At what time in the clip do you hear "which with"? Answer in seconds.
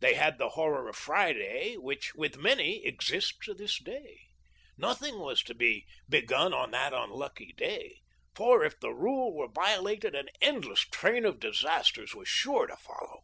1.76-2.36